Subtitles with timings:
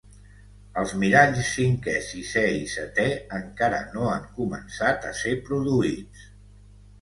[0.83, 3.05] Els miralls cinquè, sisè i setè
[3.41, 6.27] encara no han començat a ser produïts.